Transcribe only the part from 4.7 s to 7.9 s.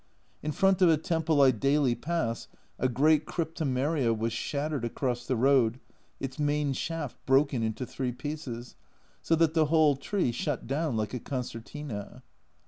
across the road, its main shaft broken into